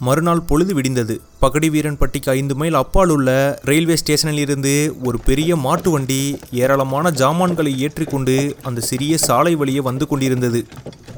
[0.00, 1.20] மறுநாள் பொழுது விடிந்தது.
[1.40, 7.76] பகடி வீரன்பட்டிக்கு ஐந்து மைல் அப்பால் உள்ள ரயில்வே ஸ்டேஷனில் இருந்து ஒரு பெரிய மாட்டு வண்டி ஏராளமான ஜாமான்களை
[7.76, 10.66] ஏற்றிக்கொண்டு அந்த சிறிய சாலை வழியே வந்து கொண்டிருந்தது.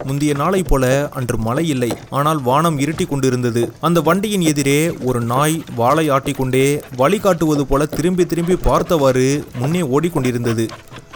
[0.04, 1.90] முந்தைய நாளை போல அன்று மழை இல்லை.
[2.10, 3.72] ஆனால் வானம் இருட்டி கொண்டிருந்தது.
[3.80, 10.68] அந்த வண்டியின் எதிரே ஒரு நாய் வாளை ஆட்டிக்கொண்டே வழிகாட்டுவது போல திரும்பி திரும்பி பார்த்தவாறு முன்னே ஓடிக்கொண்டிருந்தது.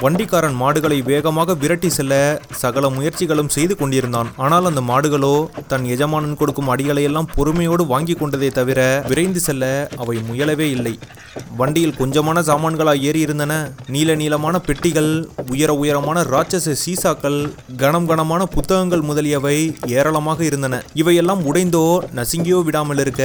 [0.03, 2.15] வண்டிக்காரன் மாடுகளை வேகமாக விரட்டி செல்ல
[2.63, 4.31] சகல முயற்சிகளும் செய்து கொண்டிருந்தான்.
[4.45, 5.35] ஆனால் அந்த மாடுகளோ
[5.71, 8.81] தன் எஜமானன் கொடுக்கும் அடிகளையெல்லாம் பொறுமையோடு வாங்கி கொண்டதை தவிர
[9.11, 9.65] விரைந்து செல்ல
[10.05, 10.95] அவை முயலவே இல்லை.
[11.61, 13.53] வண்டியில் கொஞ்சமான சாமான்களாக ஏறி இருந்தன
[13.95, 15.11] நீல நீளமான பெட்டிகள்
[15.53, 17.39] உயர உயரமான ராட்சச சீசாக்கள்
[17.83, 19.57] கனம் கனமான புத்தகங்கள் முதலியவை
[19.99, 20.83] ஏராளமாக இருந்தன.
[21.03, 21.85] இவையெல்லாம் உடைந்தோ
[22.19, 23.23] நசுங்கியோ விடாமல் இருக்க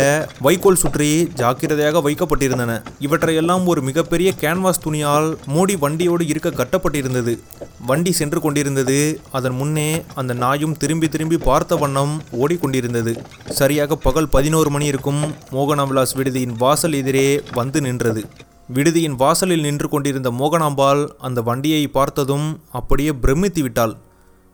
[0.48, 2.72] வைக்கோல் சுற்றி ஜாக்கிரதையாக வைக்கப்பட்டிருந்தன.
[3.08, 7.34] இவற்றையெல்லாம் ஒரு மிகப்பெரிய கேன்வாஸ் துணியால் மூடி வண்டியோடு இருக்க கட்டப்பட்டிருந்தது.
[7.86, 8.98] வண்டி சென்று கொண்டிருந்தது.
[9.32, 13.14] அதன் முன்னே அந்த நாயும் திரும்பி திரும்பி பார்த்த வண்ணம் ஓடிக்கொண்டிருந்தது.
[13.60, 18.24] சரியாக பகல் பதினோரு மணி இருக்கும் மோகனாம்பிலாஸ் விடுதியின் வாசல் எதிரே வந்து நின்றது.
[18.74, 23.94] விடுதியின் வாசலில் நின்று கொண்டிருந்த மோகனாம்பாள் அந்த வண்டியை பார்த்ததும் அப்படியே பிரமித்து விட்டாள்.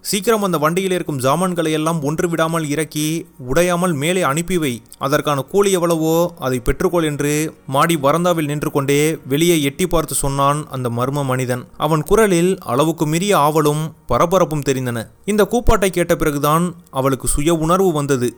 [0.09, 3.05] சீக்கிரம் அந்த வண்டியில் இருக்கும் ஜாமான்களை எல்லாம் ஒன்று விடாமல் இறக்கி
[3.51, 4.71] உடையாமல் மேலே அனுப்பி வை.
[5.05, 7.31] அதற்கான கூலி எவ்வளவோ அதை பெற்றுக்கொள் என்று
[7.75, 8.99] மாடி வரந்தாவில் நின்று கொண்டே
[9.31, 11.63] வெளியே எட்டி பார்த்து சொன்னான் அந்த மர்ம மனிதன்.
[11.77, 15.01] அவன் குரலில் அளவுக்கு மீறிய ஆவலும் பரபரப்பும் தெரிந்தன.
[15.25, 18.29] இந்த கூப்பாட்டை கேட்ட பிறகுதான் அவளுக்கு சுய உணர்வு வந்தது.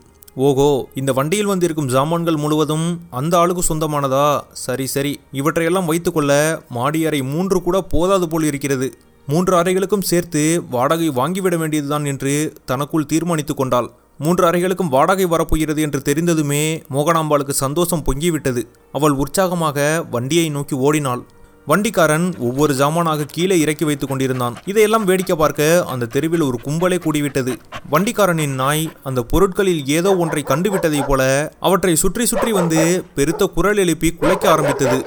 [0.47, 4.25] ஓகோ இந்த வண்டியில் வந்திருக்கும் ஜாமான்கள் முழுவதும் அந்த ஆளுக்கு சொந்தமானதா?
[4.65, 6.31] சரி சரி இவற்றையெல்லாம் வைத்துக்கொள்ள
[6.69, 8.89] மாடி அறை மூன்று கூட போதாது போல் இருக்கிறது.
[9.31, 12.33] மூன்று அறைகளுக்கும் சேர்த்து வாடகை வாங்கிவிட வேண்டியதுதான் என்று
[12.65, 13.89] தனக்குள் தீர்மானித்து கொண்டாள்.
[14.17, 16.61] மூன்று அறைகளுக்கும் வாடகை வரப்போகிறது என்று தெரிந்ததுமே
[16.93, 18.61] மோகனாம்பாளுக்கு சந்தோஷம் பொங்கிவிட்டது.
[18.91, 21.23] அவள் உற்சாகமாக வண்டியை நோக்கி ஓடினாள்.
[21.67, 24.57] வண்டிக்காரன் ஒவ்வொரு ஜாமானாக கீழே இறக்கி வைத்துக் கொண்டிருந்தான்.
[24.65, 27.55] இதையெல்லாம் வேடிக்கை பார்க்க அந்த தெருவில் ஒரு கும்பலே கூடிவிட்டது.
[27.91, 34.11] வண்டிக்காரனின் நாய் அந்த பொருட்களில் ஏதோ ஒன்றை கண்டுவிட்டதைப் போல அவற்றை சுற்றி சுற்றி வந்து பெருத்த குரல் எழுப்பி
[34.11, 34.99] குலைக்க ஆரம்பித்தது.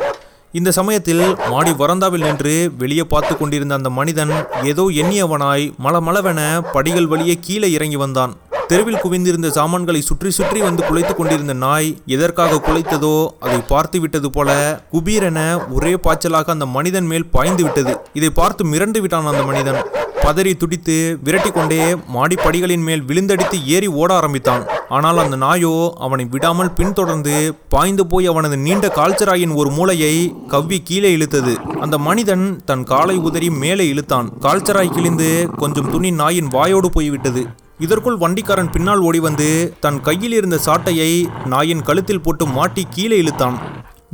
[0.58, 4.32] இந்த சமயத்தில் மாடி வரந்தாவில் நின்று வெளியே பார்த்து கொண்டிருந்த அந்த மனிதன்
[4.70, 6.40] ஏதோ எண்ணியவனாய் மளமளவென
[6.72, 8.32] படிகள் வழியே கீழே இறங்கி வந்தான்.
[8.70, 13.14] தெருவில் குவிந்திருந்த சாமான்களை சுற்றி சுற்றி வந்து குலைத்து கொண்டிருந்த நாய் எதற்காக குலைத்ததோ
[13.46, 14.50] அதை பார்த்து விட்டது போல
[14.92, 15.38] குபீரென
[15.76, 17.94] ஒரே பாய்ச்சலாக அந்த மனிதன் மேல் பாய்ந்து விட்டது.
[18.20, 19.80] இதை பார்த்து மிரண்டு விட்டான் அந்த மனிதன்.
[20.24, 21.80] பதறி துடித்து விரட்டி கொண்டே
[22.14, 24.64] மாடிப்படிகளின் மேல் விழுந்தடித்து ஏறி ஓட ஆரம்பித்தான்.
[24.96, 25.72] ஆனால் அந்த நாயோ
[26.06, 27.34] அவனை விடாமல் பின்தொடர்ந்து
[27.74, 30.14] பாய்ந்து போய் அவனது நீண்ட கால்ச்சராயின் ஒரு மூளையை
[30.52, 31.54] கவ்வி கீழே இழுத்தது.
[31.84, 34.30] அந்த மனிதன் தன் காலை உதறி மேலே இழுத்தான்.
[34.46, 35.30] கால்ச்சராய் கிழிந்து
[35.62, 37.44] கொஞ்சம் துணி நாயின் வாயோடு போய்விட்டது.
[37.86, 39.50] இதற்குள் வண்டிக்காரன் பின்னால் ஓடி வந்து
[39.84, 41.12] தன் கையில் இருந்த சாட்டையை
[41.52, 43.58] நாயின் கழுத்தில் போட்டு மாட்டி கீழே இழுத்தான்.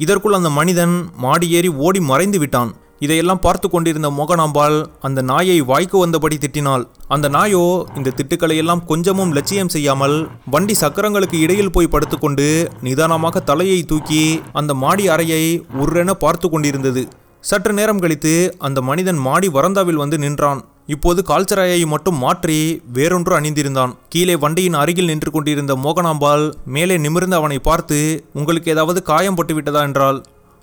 [0.04, 0.94] இதற்குள் அந்த மனிதன்
[1.24, 2.70] மாடி ஏறி ஓடி மறைந்து விட்டான்.
[3.00, 4.76] இதையெல்லாம் பார்த்து கொண்டிருந்த மோகனாம்பாள்
[5.06, 6.84] அந்த நாயை வாய்க்கு வந்தபடி திட்டினாள்.
[7.14, 7.64] அந்த நாயோ
[7.98, 10.16] இந்த திட்டுக்களை எல்லாம் கொஞ்சமும் லட்சியம் செய்யாமல்
[10.54, 12.46] வண்டி சக்கரங்களுக்கு இடையில் போய் படுத்துக்கொண்டு
[12.86, 14.22] நிதானமாக தலையை தூக்கி
[14.60, 15.42] அந்த மாடி அறையை
[15.82, 17.04] உருரென பார்த்து கொண்டிருந்தது.
[17.44, 18.32] சற்று நேரம் கழித்து
[18.66, 20.62] அந்த மனிதன் மாடி வரந்தாவில் வந்து நின்றான்.
[20.94, 22.56] இப்போது கால்ச்சராயை மட்டும் மாற்றி
[22.96, 23.92] வேறொன்று அணிந்திருந்தான்.
[24.12, 27.98] கீழே வண்டியின் அருகில் நின்று கொண்டிருந்த மோகனாம்பாள் மேலே நிமிர்ந்து அவனை பார்த்து
[28.40, 30.18] உங்களுக்கு ஏதாவது காயம் பட்டு விட்டதா என்றாள்.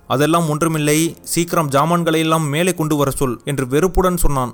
[0.08, 0.98] அதெல்லாம் ஒன்றுமில்லை.
[1.22, 4.52] சீக்கிரம் ஜாமான்களை எல்லாம் மேலே கொண்டு வர சொல் என்று வெறுப்புடன் சொன்னான்.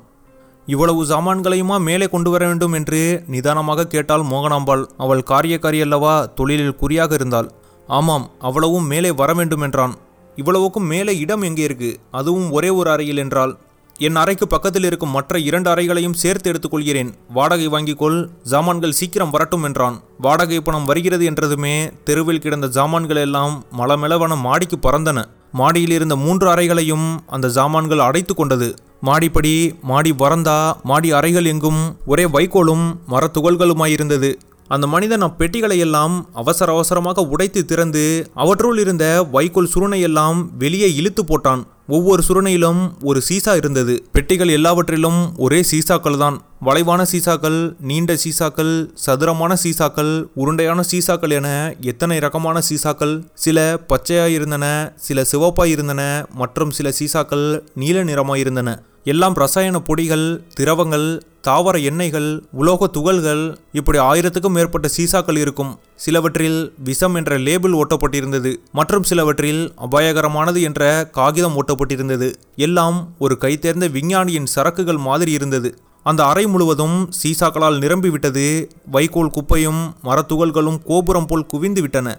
[0.69, 4.84] இவ்வளவு சாமான்களையுமா மேலே கொண்டு வர வேண்டும் என்று நிதானமாக கேட்டாள் மோகனாம்பாள்.
[4.97, 6.15] அவள் காரியக்காரி அல்லவா?
[6.39, 7.49] தொழிலில் குறியாக இருந்தாள்.
[7.89, 9.97] ஆமாம் அவ்வளவும் மேலே வர வேண்டும் என்றான்.
[10.37, 11.91] இவ்வளவுக்கும் மேலே இடம் எங்கே இருக்கு?
[12.10, 13.55] அதுவும் ஒரே ஒரு அறையில் என்றால்
[14.00, 18.16] என் அறைக்கு பக்கத்தில் இருக்கும் மற்ற இரண்டு அறைகளையும் சேர்த்து எடுத்துக்கொள்கிறேன் வாடகை வாங்கிக்கொள்
[18.53, 19.97] ஜாமான்கள் சீக்கிரம் வரட்டும் என்றான்.
[20.19, 21.75] வாடகை பணம் வருகிறது என்றதுமே
[22.05, 25.27] தெருவில் கிடந்த ஜாமான்கள் எல்லாம் மலமெளவன மாடிக்கு பறந்தன.
[25.53, 28.75] மாடியில் இருந்த மூன்று அறைகளையும் அந்த ஜாமான்கள் அடைத்து கொண்டது.
[29.03, 34.30] மாடிப்படி மாடி வரந்தா மாடி அறைகள் எங்கும் ஒரே வைக்கோலும் மரத்துகள்களுமாயிருந்தது.
[34.75, 38.03] அந்த மனிதன் அப்பெட்டிகளை எல்லாம் அவசர அவசரமாக உடைத்து திறந்து
[38.43, 41.63] அவற்றுள் இருந்த வைக்கோல் சுருணையெல்லாம் வெளியே இழுத்து போட்டான்.
[41.97, 43.95] ஒவ்வொரு சுருணையிலும் ஒரு சீசா இருந்தது.
[44.13, 46.37] பெட்டிகள் எல்லாவற்றிலும் ஒரே சீசாக்கள் தான்.
[46.67, 48.72] வளைவான சீசாக்கள் நீண்ட சீசாக்கள்
[49.05, 50.13] சதுரமான சீசாக்கள்
[50.43, 51.49] உருண்டையான சீசாக்கள் என
[51.93, 53.15] எத்தனை ரகமான சீசாக்கள்
[53.45, 53.59] சில
[53.93, 54.66] பச்சையாய் இருந்தன
[55.07, 56.05] சில சிவப்பாய் இருந்தன
[56.43, 58.77] மற்றும் சில சீசாக்கள் நீல நிறமாயிருந்தன.
[59.05, 65.79] எல்லாம் ரசாயன பொடிகள் திரவங்கள் தாவர எண்ணெய்கள் உலோக துகள்கள் இப்படி ஆயிரத்துக்கும் மேற்பட்ட சீசாக்கள் இருக்கும்.
[65.95, 74.51] சிலவற்றில் விஷம் என்ற லேபிள் ஒட்டப்பட்டிருந்தது மற்றும் சிலவற்றில் அபாயகரமானது என்ற காகிதம் ஒட்டப்பட்டிருந்தது எல்லாம் ஒரு கைத்தேர்ந்த விஞ்ஞானியின்
[74.55, 75.79] சரக்குகள் மாதிரி இருந்தது.
[76.03, 78.67] அந்த அறை முழுவதும் சீசாக்களால் நிரம்பிவிட்டது.
[78.91, 82.19] வைக்கோல் குப்பையும் மரத்துகள்களும் கோபுரம் போல் குவிந்து விட்டன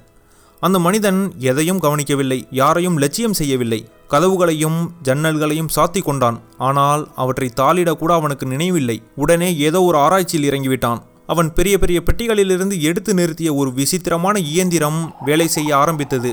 [0.59, 2.47] அந்த மனிதன் எதையும் கவனிக்கவில்லை.
[2.51, 3.89] யாரையும் லட்சியம் செய்யவில்லை.
[4.13, 6.37] கதவுகளையும் ஜன்னல்களையும் சாத்தி கொண்டான்.
[6.69, 8.97] ஆனால் அவற்றை தாளிடக்கூட அவனுக்கு நினைவில்லை.
[9.15, 11.01] உடனே ஏதோ ஒரு ஆராய்ச்சியில் இறங்கிவிட்டான்.
[11.27, 16.31] அவன் பெரிய பெரிய பெட்டிகளிலிருந்து எடுத்து நிறுத்திய ஒரு விசித்திரமான இயந்திரம் வேலை செய்ய ஆரம்பித்தது.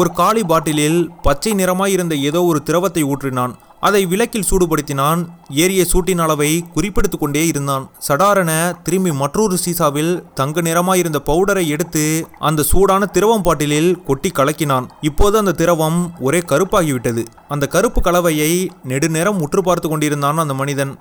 [0.00, 3.54] ஒரு காலி பாட்டிலில் பச்சை நிறமாயிருந்த ஏதோ ஒரு திரவத்தை ஊற்றினான்.
[3.86, 5.20] அதை விளக்கில் சூடுபடுத்தினான்.
[5.62, 7.84] ஏரிய சூட்டின் அளவை குறிப்பெடுத்து கொண்டே இருந்தான்.
[8.08, 8.50] சடாரென
[8.82, 12.04] திரும்பி மற்றொரு சீசாவில் தங்க நிறமாயிருந்த பவுடரை எடுத்து
[12.38, 14.88] அந்த சூடான திரவம் பாட்டிலில் கொட்டி கலக்கினான்.
[15.00, 17.24] இப்போது அந்த திரவம் ஒரே கருப்பாகிவிட்டது.
[17.48, 18.52] அந்த கருப்பு கலவையை
[18.84, 20.94] நெடுநேரம் உற்று பார்த்து கொண்டிருந்தான் அந்த மனிதன்.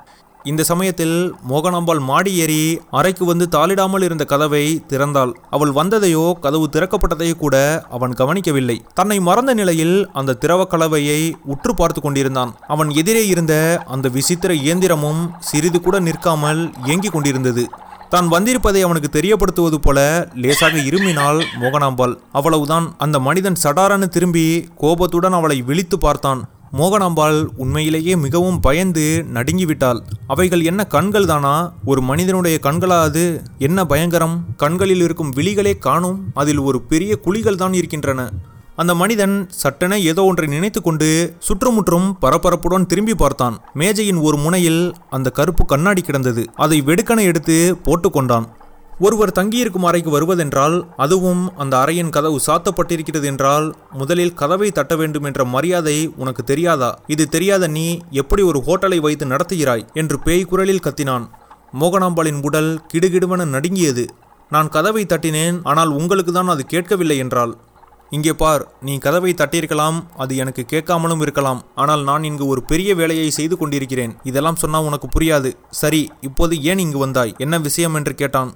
[0.45, 5.31] இந்த சமயத்தில் மோகனாம்பாள் மாடி ஏறி அறைக்கு வந்து தாளிடாமல் இருந்த கதவை திறந்தாள்.
[5.49, 8.81] அவள் வந்ததையோ கதவு திறக்கப்பட்டதையோ கூட அவன் கவனிக்கவில்லை.
[8.93, 12.53] தன்னை மறந்த நிலையில் அந்த திரவ கலவையை உற்று பார்த்து கொண்டிருந்தான்.
[12.67, 17.65] அவன் எதிரே இருந்த அந்த விசித்திர இயந்திரமும் சிறிது கூட நிற்காமல் இயங்கிக் கொண்டிருந்தது.
[18.09, 22.15] தான் வந்திருப்பதை அவனுக்கு தெரியப்படுத்துவது போல லேசாக இருமினாள் மோகனாம்பாள்.
[22.31, 22.93] அவ்வளவுதான்.
[22.97, 26.41] அந்த மனிதன் சடாரன்னு திரும்பி கோபத்துடன் அவளை விழித்து பார்த்தான்.
[26.77, 29.99] மோகனாம்பாள் உண்மையிலேயே மிகவும் பயந்து நடுங்கிவிட்டாள்.
[30.27, 33.41] அவைகள் என்ன கண்கள் தானா ஒரு மனிதனுடைய கண்களா அது?
[33.57, 34.45] என்ன பயங்கரம்?
[34.57, 38.29] கண்களில் இருக்கும் விழிகளே காணும் அதில் ஒரு பெரிய குழிகள் தான் இருக்கின்றன.
[38.75, 43.57] அந்த மனிதன் சட்டென ஏதோ ஒன்றை நினைத்து கொண்டு சுற்றுமுற்றும் பரபரப்புடன் திரும்பி பார்த்தான்.
[43.73, 46.45] மேஜையின் ஒரு முனையில் அந்த கருப்பு கண்ணாடி கிடந்தது.
[46.55, 48.47] அதை வெடுக்கன எடுத்து போட்டுக்கொண்டான்
[49.05, 55.43] ஒருவர் தங்கியிருக்கும் அறைக்கு வருவதென்றால் அதுவும் அந்த அறையின் கதவு சாத்தப்பட்டிருக்கிறது என்றால் முதலில் கதவை தட்ட வேண்டும் என்ற
[55.45, 56.89] மரியாதை உனக்கு தெரியாதா?
[57.07, 59.85] இது தெரியாத நீ எப்படி ஒரு ஹோட்டலை வைத்து நடத்துகிறாய்?
[59.93, 61.27] என்று பேய் குரலில் கத்தினான்.
[61.79, 64.05] மோகனாம்பாளின் உடல் கிடுகிடுவென நடுங்கியது.
[64.51, 67.55] நான் கதவை தட்டினேன் ஆனால் உங்களுக்கு தான் அது கேட்கவில்லை என்றால்
[68.11, 71.59] இங்கே பார் நீ கதவை தட்டியிருக்கலாம் அது எனக்கு கேட்காமலும் இருக்கலாம்.
[71.75, 74.15] ஆனால் நான் இங்கு ஒரு பெரிய வேலையை செய்து கொண்டிருக்கிறேன்.
[74.23, 75.49] இதெல்லாம் சொன்னால் உனக்கு புரியாது.
[75.81, 77.35] சரி இப்போது ஏன் இங்கு வந்தாய்?
[77.37, 77.95] என்ன விஷயம்?
[77.95, 78.51] என்று கேட்டான்.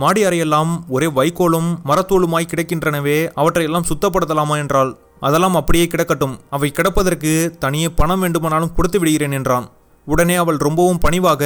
[0.00, 4.90] மாடி அறையெல்லாம் ஒரே வைக்கோலும் மரத்தோலுமாய் கிடக்கின்றனவே அவற்றையெல்லாம் சுத்தப்படுத்தலாமா என்றால்
[5.20, 6.36] அதெல்லாம் அப்படியே கிடக்கட்டும்.
[6.50, 9.66] அவை கிடப்பதற்கு தனியே பணம் வேண்டுமானாலும் கொடுத்து விடுகிறேன் என்றான்.
[10.12, 11.42] உடனே அவள் ரொம்பவும் பணிவாக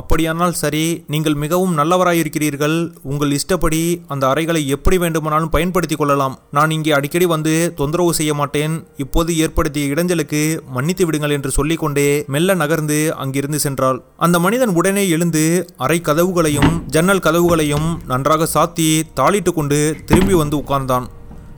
[0.00, 0.82] அப்படியானால் சரி
[1.12, 2.76] நீங்கள் மிகவும் நல்லவராயிருக்கிறீர்கள்.
[3.10, 6.38] உங்கள் இஷ்டப்படி அந்த அறைகளை எப்படி வேண்டுமானாலும் பயன்படுத்திக் கொள்ளலாம்.
[6.50, 8.76] நான் இங்கே அடிக்கடி வந்து தொந்தரவு செய்ய மாட்டேன்.
[8.96, 10.42] இப்போது ஏற்படுத்திய இடைஞ்சலுக்கு
[10.76, 14.00] மன்னித்து விடுங்கள் என்று சொல்லிக்கொண்டே மெல்ல நகர்ந்து அங்கிருந்து சென்றாள்.
[14.16, 15.44] அந்த மனிதன் உடனே எழுந்து
[15.76, 18.88] அறை கதவுகளையும் ஜன்னல் கதவுகளையும் நன்றாக சாத்தி
[19.20, 21.08] தாளிட்டு கொண்டு திரும்பி வந்து உட்கார்ந்தான்.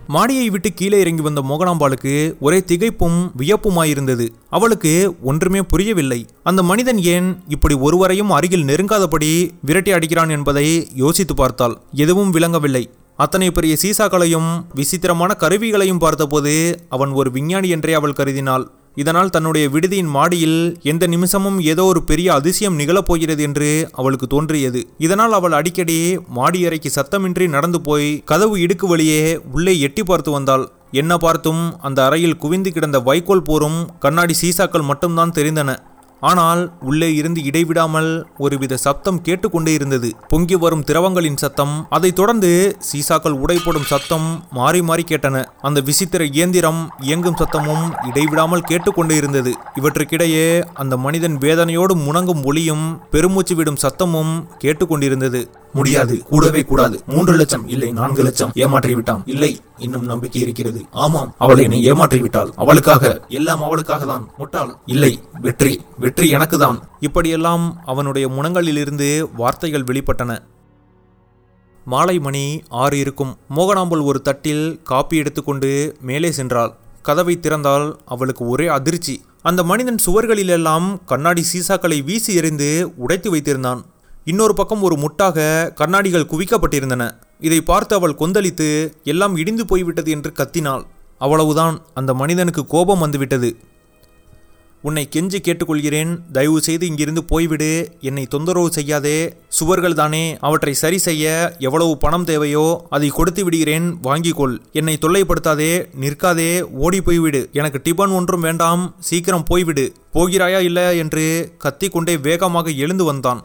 [0.09, 4.29] மாடியை விட்டு கீழே இறங்கி வந்த மோகனாம்பாளுக்கு ஒரே திகைப்பும் வியப்புமாயிருந்தது.
[4.51, 6.27] அவளுக்கு ஒன்றுமே புரியவில்லை.
[6.43, 11.79] அந்த மனிதன் ஏன் இப்படி ஒருவரையும் அருகில் நெருங்காதபடி விரட்டி அடிக்கிறான் என்பதை யோசித்து பார்த்தாள்.
[11.93, 12.91] எதுவும் விளங்கவில்லை.
[13.17, 18.67] அத்தனை பெரிய சீசாக்களையும் விசித்திரமான கருவிகளையும் பார்த்தபோது அவன் ஒரு விஞ்ஞானி என்றே அவள் கருதினாள்.
[18.97, 24.81] இதனால் தன்னுடைய விடுதியின் மாடியில் எந்த நிமிஷமும் ஏதோ ஒரு பெரிய அதிசயம் நிகழப்போகிறது என்று அவளுக்கு தோன்றியது.
[24.99, 25.99] இதனால் அவள் அடிக்கடி
[26.35, 29.23] மாடியறைக்கு சத்தமின்றி நடந்து போய் கதவு இடுக்கு வழியே
[29.53, 30.65] உள்ளே எட்டி பார்த்து வந்தாள்.
[30.91, 35.71] என்ன பார்த்தும் அந்த அறையில் குவிந்து கிடந்த வைக்கோல் போரும் கண்ணாடி சீசாக்கள் மட்டும்தான் தெரிந்தன.
[36.21, 40.15] ஆனால் உள்ளே இருந்து இடைவிடாமல் ஒருவித சத்தம் கேட்டுக்கொண்டே இருந்தது.
[40.29, 45.45] பொங்கி வரும் திரவங்களின் சத்தம் அதைத் தொடர்ந்து சீசாக்கள் உடைப்படும் சத்தம் மாறி மாறி கேட்டன.
[45.61, 49.55] அந்த விசித்திர இயந்திரம் இயங்கும் சத்தமும் இடைவிடாமல் கேட்டுக்கொண்டே இருந்தது.
[49.75, 55.49] இவற்றுக்கிடையே அந்த மனிதன் வேதனையோடு முணங்கும் ஒளியும் பெருமூச்சு விடும் சத்தமும் கேட்டுக்கொண்டிருந்தது.
[55.79, 56.15] முடியாது.
[56.31, 56.97] கூடவே கூடாது.
[57.13, 58.53] மூன்று லட்சம் இல்லை நான்கு லட்சம்.
[58.65, 59.53] ஏமாற்றி விட்டான் இல்லை
[59.85, 60.81] இன்னும் நம்பிக்கை இருக்கிறது.
[61.05, 63.05] ஆமாம் அவள் என்னை ஏமாற்றி விட்டாள் அவளுக்காக
[63.39, 64.27] எல்லாம் அவளுக்காக தான்.
[64.41, 64.73] முட்டாள்.
[64.95, 65.13] இல்லை
[65.47, 65.73] வெற்றி.
[66.05, 69.09] வெற்றி எனக்கு தான் இப்படியெல்லாம் அவனுடைய முனங்களிலிருந்து
[69.41, 70.35] வார்த்தைகள் வெளிப்பட்டன.
[71.87, 72.45] மாலை மணி
[72.83, 73.33] ஆறு இருக்கும்.
[73.57, 75.71] மோகனாம்பல் ஒரு தட்டில் காப்பி எடுத்துக்கொண்டு
[76.09, 76.73] மேலே சென்றாள்.
[77.09, 79.15] கதவை திறந்தால் அவளுக்கு ஒரே அதிர்ச்சி.
[79.49, 83.83] அந்த மனிதன் சுவர்களிலெல்லாம் கண்ணாடி சீசாக்களை வீசி எறிந்து உடைத்து வைத்திருந்தான்.
[84.27, 87.11] இன்னொரு பக்கம் ஒரு முட்டாக கண்ணாடிகள் குவிக்கப்பட்டிருந்தன.
[87.41, 90.83] இதை பார்த்து அவள் கொந்தளித்து எல்லாம் இடிந்து போய்விட்டது என்று கத்தினாள்.
[91.19, 91.85] அவ்வளவுதான்.
[91.95, 93.57] அந்த மனிதனுக்கு கோபம் வந்துவிட்டது.
[94.83, 96.19] உன்னை கெஞ்சி கேட்டுக்கொள்கிறேன்.
[96.33, 97.89] தயவு செய்து இங்கிருந்து போய்விடு.
[98.01, 99.35] என்னை தொந்தரவு செய்யாதே.
[99.49, 103.97] சுவர்கள் தானே அவற்றை சரி செய்ய எவ்வளவு பணம் தேவையோ அதை கொடுத்து விடுகிறேன்.
[104.03, 104.59] வாங்கிக்கொள்.
[104.73, 105.87] என்னை தொல்லைப்படுத்தாதே.
[106.01, 106.63] நிற்காதே.
[106.63, 107.53] ஓடி போய்விடு.
[107.53, 108.95] எனக்கு டிபன் ஒன்றும் வேண்டாம்.
[108.99, 109.89] சீக்கிரம் போய்விடு.
[110.15, 110.91] போகிறாயா இல்லையா?
[110.91, 113.41] என்று கத்திக்கொண்டே வேகமாக எழுந்து வந்தான்.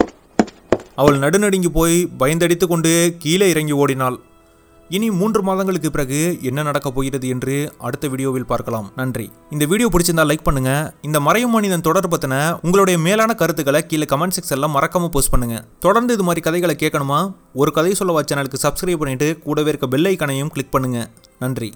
[0.95, 4.17] அவள் நடுநடுங்கி போய் பயந்தடித்து கொண்டு கீழே இறங்கி ஓடினாள்.
[4.89, 8.91] இனி மூன்று மாதங்களுக்கு பிறகு என்ன நடக்கப் போகிறது என்று அடுத்த வீடியோவில் பார்க்கலாம்.
[8.95, 9.31] நன்றி.
[9.49, 10.71] இந்த வீடியோ பிடிச்சிருந்தா லைக் பண்ணுங்க.
[11.01, 15.65] இந்த மறையும் மனிதன் தொடர் பத்தின உங்களுடைய மேலான கருத்துக்களை கீழே கமெண்ட் செக்ஷன்ல மறக்காம போஸ்ட் பண்ணுங்க.
[15.79, 17.33] தொடர்ந்து இது மாதிரி கதைகளை கேட்கணுமா?
[17.53, 21.09] ஒரு கதை சொல்லவா சேனலுக்கு சப்ஸ்கிரைப் பண்ணிட்டு கூடவே இருக்க பெல் ஐக்கனையும் கிளிக் பண்ணுங்க.
[21.39, 21.73] நன்றி.